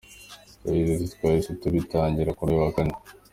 Yagize 0.65 0.89
ati 0.93 1.07
“Twahise 1.13 1.51
tubitangira 1.61 2.31
ku 2.37 2.43
wa 2.59 2.69
Kane. 2.75 2.95